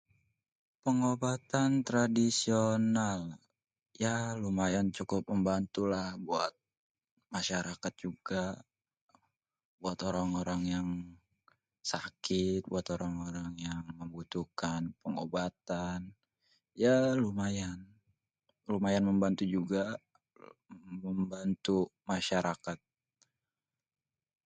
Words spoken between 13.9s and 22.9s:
membutuhkan pengobatan, ya lumayan, lumayan membantu juga, membantu masyarakat.